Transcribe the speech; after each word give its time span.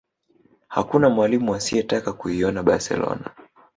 hakuna 0.67 1.09
mwalimu 1.09 1.53
asiyetaka 1.55 2.13
kuinoa 2.13 2.63
barcelona 2.63 3.29